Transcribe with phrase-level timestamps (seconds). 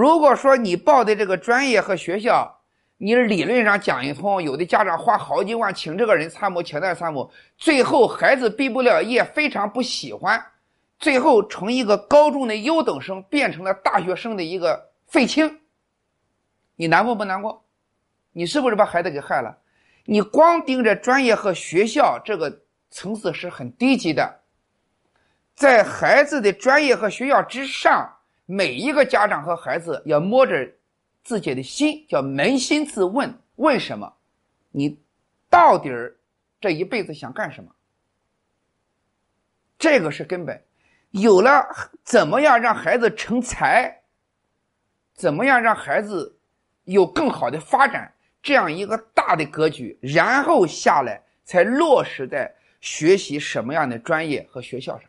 [0.00, 2.50] 如果说你报的这个专业和学校，
[2.96, 10.42] 你理论上讲一通，有的家长花好几万请这个人参谋，请那参谋，最后孩子毕不了业，非常不喜欢，
[10.98, 15.60] 最后从一个高中的优等生变成了大学生的一个废青，
[16.76, 17.62] 你难过不难过？
[18.32, 19.54] 你是不是把孩子给害了？
[20.06, 24.40] 你光盯着专业和学校这个层次是很低级的，
[25.54, 28.10] 在孩子的专业和学校之上，
[28.50, 30.68] 每一个家长和孩子要摸着。
[31.22, 34.10] 自己的心叫扪心自问：为什么？
[34.70, 34.98] 你
[35.50, 36.16] 到底儿
[36.58, 37.70] 这一辈子想干什么？
[39.78, 40.64] 这个是根本。
[41.10, 41.62] 有了
[42.02, 44.02] 怎么样让孩子成才，
[45.12, 46.38] 怎么样让孩子
[46.84, 48.10] 有更好的发展，
[48.42, 55.08] 这样一个大的格局，然后下来才落实在学习什么样的专业和学校上。